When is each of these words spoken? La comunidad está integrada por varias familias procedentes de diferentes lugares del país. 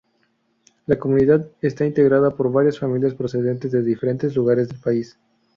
La 0.87 0.97
comunidad 0.97 1.47
está 1.61 1.85
integrada 1.85 2.31
por 2.31 2.51
varias 2.51 2.79
familias 2.79 3.13
procedentes 3.13 3.71
de 3.71 3.83
diferentes 3.83 4.35
lugares 4.35 4.67
del 4.67 4.79
país. 4.79 5.19